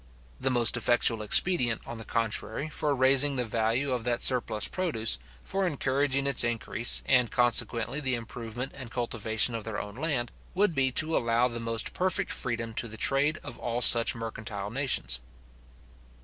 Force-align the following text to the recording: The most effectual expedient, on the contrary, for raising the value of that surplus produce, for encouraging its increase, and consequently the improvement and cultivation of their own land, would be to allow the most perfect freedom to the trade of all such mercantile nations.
The 0.39 0.49
most 0.49 0.77
effectual 0.77 1.21
expedient, 1.21 1.83
on 1.85 1.99
the 1.99 2.03
contrary, 2.03 2.69
for 2.69 2.95
raising 2.95 3.35
the 3.35 3.45
value 3.45 3.91
of 3.91 4.03
that 4.03 4.23
surplus 4.23 4.67
produce, 4.67 5.19
for 5.43 5.67
encouraging 5.67 6.25
its 6.25 6.43
increase, 6.43 7.03
and 7.05 7.29
consequently 7.29 7.99
the 7.99 8.15
improvement 8.15 8.71
and 8.73 8.89
cultivation 8.89 9.53
of 9.53 9.63
their 9.63 9.79
own 9.79 9.93
land, 9.95 10.31
would 10.55 10.73
be 10.73 10.91
to 10.93 11.15
allow 11.15 11.47
the 11.47 11.59
most 11.59 11.93
perfect 11.93 12.31
freedom 12.31 12.73
to 12.73 12.87
the 12.87 12.97
trade 12.97 13.37
of 13.43 13.59
all 13.59 13.79
such 13.79 14.15
mercantile 14.15 14.71
nations. 14.71 15.19